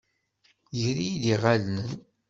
Ger-iyi-d 0.79 1.23
iɣallen. 1.33 1.89